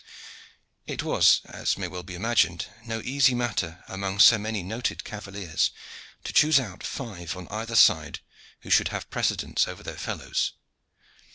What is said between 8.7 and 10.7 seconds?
should have precedence over their fellows.